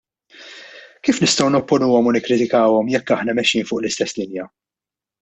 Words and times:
Kif 1.07 1.19
nistgħu 1.23 1.49
nopponuhom 1.55 2.09
u 2.11 2.15
nikkritikawhom 2.15 2.89
jekk 2.95 3.15
aħna 3.19 3.37
mexjin 3.41 3.69
fuq 3.73 3.83
l-istess 3.85 4.19
linja? 4.23 4.49